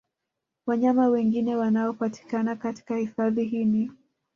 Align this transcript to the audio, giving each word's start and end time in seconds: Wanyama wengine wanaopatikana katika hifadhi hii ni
Wanyama 0.65 1.07
wengine 1.07 1.55
wanaopatikana 1.55 2.55
katika 2.55 2.95
hifadhi 2.97 3.43
hii 3.45 3.65
ni 3.65 3.91